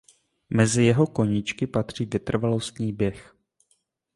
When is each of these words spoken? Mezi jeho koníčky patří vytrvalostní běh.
Mezi 0.49 0.83
jeho 0.83 1.07
koníčky 1.07 1.67
patří 1.67 2.05
vytrvalostní 2.05 2.93
běh. 2.93 3.35